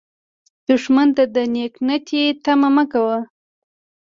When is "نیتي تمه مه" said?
1.87-2.83